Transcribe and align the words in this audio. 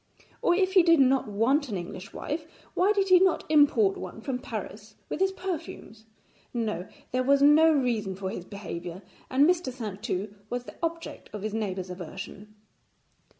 Or 0.41 0.55
if 0.55 0.73
he 0.73 0.81
did 0.81 0.99
not 0.99 1.27
want 1.27 1.69
an 1.69 1.77
English 1.77 2.11
wife, 2.11 2.47
why 2.73 2.91
did 2.91 3.09
he 3.09 3.19
not 3.19 3.43
import 3.49 3.97
one 3.97 4.19
from 4.19 4.39
Paris 4.39 4.95
with 5.09 5.19
his 5.19 5.31
perfumes? 5.31 6.05
No, 6.55 6.87
there 7.11 7.21
was 7.21 7.43
no 7.43 7.71
reason 7.71 8.15
for 8.15 8.31
his 8.31 8.43
behaviour, 8.45 9.03
and 9.29 9.47
Mr. 9.47 9.71
Saintou 9.71 10.33
was 10.49 10.63
the 10.63 10.73
object 10.81 11.29
of 11.33 11.43
his 11.43 11.53
neighbours' 11.53 11.91
aversion. 11.91 12.55